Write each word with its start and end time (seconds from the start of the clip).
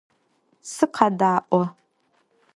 Сыкъэдаӏо. 0.71 1.61